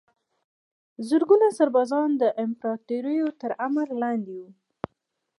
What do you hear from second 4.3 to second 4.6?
وو.